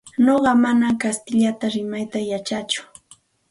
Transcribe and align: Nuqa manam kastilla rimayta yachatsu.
Nuqa 0.27 0.53
manam 0.63 0.95
kastilla 1.03 1.53
rimayta 1.77 2.19
yachatsu. 2.33 2.79